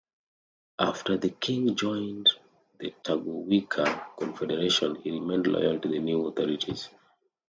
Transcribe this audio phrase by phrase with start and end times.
[0.79, 2.27] After the king joined
[2.79, 6.89] the Targowica Confederation he remained loyal to the new authorities.